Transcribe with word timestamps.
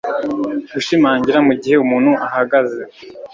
Gushimangira 0.73 1.39
mu 1.47 1.53
gihe 1.61 1.75
umuntu 1.83 2.11
ahagaze 2.27 2.81